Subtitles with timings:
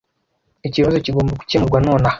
[0.67, 2.09] Ikibazo kigomba gukemurwa nonaha.